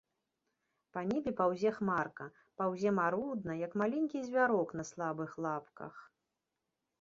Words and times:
Па 0.95 1.01
небе 1.09 1.33
паўзе 1.41 1.73
хмарка, 1.75 2.25
паўзе 2.61 2.89
марудна, 3.01 3.53
як 3.65 3.77
маленькі 3.83 4.23
звярок 4.29 4.69
на 4.81 4.89
слабых 4.95 5.37
лапках. 5.49 5.93